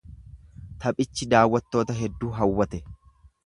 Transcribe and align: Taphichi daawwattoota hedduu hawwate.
Taphichi 0.85 1.29
daawwattoota 1.35 1.99
hedduu 2.01 2.33
hawwate. 2.41 2.85